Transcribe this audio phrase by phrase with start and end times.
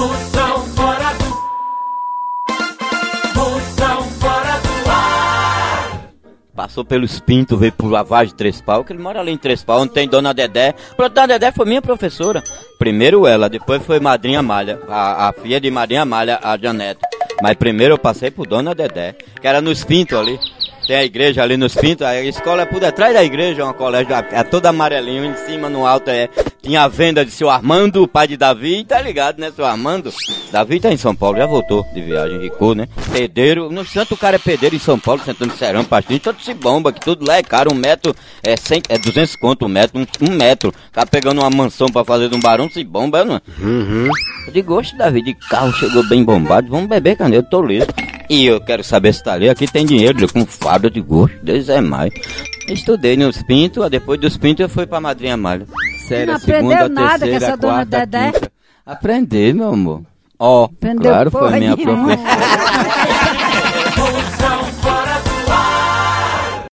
[0.00, 1.12] Fora
[4.62, 4.90] do.
[4.90, 6.12] Ar.
[6.56, 9.80] Passou pelos pintos, veio pro Lavagem Três Pau, que ele mora ali em Três Pau,
[9.80, 10.74] onde tem Dona Dedé.
[10.96, 12.42] Pronto, Dona Dedé foi minha professora.
[12.78, 17.00] Primeiro ela, depois foi Madrinha Malha, a, a filha de Madrinha Malha, a Janete.
[17.42, 20.38] Mas primeiro eu passei por Dona Dedé, que era nos pintos ali.
[20.90, 24.12] Tem a igreja ali nos pintos, a escola é por detrás da igreja, uma colégio,
[24.12, 26.28] é toda amarelinho, em cima, no alto é.
[26.60, 30.12] Tinha a venda de seu Armando, o pai de Davi, tá ligado, né, seu Armando?
[30.50, 32.88] Davi tá em São Paulo, já voltou de viagem, ricou, né?
[33.12, 36.52] Pedreiro, no santo o cara é pedreiro em São Paulo, sentando serão, pastinho, todo se
[36.54, 39.96] bomba, que tudo lá é caro, um metro, é, 100, é 200 conto um metro,
[39.96, 40.74] um, um metro.
[40.92, 43.40] Tá pegando uma mansão pra fazer de um barão, se bomba, não é?
[43.60, 44.08] Uhum.
[44.48, 47.36] Eu digo, oxe, Davi, de carro chegou bem bombado, vamos beber, cadê?
[47.36, 47.86] Eu tô liso.
[48.30, 51.68] E eu quero saber se tá ali, aqui tem dinheiro, com fardo de gosto, Deus
[51.68, 52.12] é mais.
[52.68, 55.66] Estudei nos pintos, depois dos pintos eu fui pra Madrinha Malha.
[56.06, 58.32] Sério, Não a segunda, aprendeu nada com terceira, essa dona quarta, Dedé?
[58.32, 58.52] quinta.
[58.86, 60.02] Aprendi, meu amor.
[60.38, 62.16] Ó, Aprendeu claro, foi minha nenhuma.
[62.16, 63.10] professora.